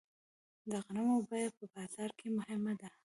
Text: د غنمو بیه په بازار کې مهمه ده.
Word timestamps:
د 0.71 0.73
غنمو 0.85 1.17
بیه 1.29 1.49
په 1.57 1.65
بازار 1.75 2.09
کې 2.19 2.27
مهمه 2.37 2.73
ده. 2.81 2.89